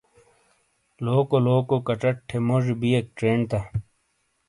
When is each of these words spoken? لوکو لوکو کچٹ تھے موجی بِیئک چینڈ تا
لوکو 1.05 1.37
لوکو 1.47 1.77
کچٹ 1.87 2.15
تھے 2.27 2.37
موجی 2.47 2.73
بِیئک 2.79 3.05
چینڈ 3.19 3.43
تا 3.49 3.59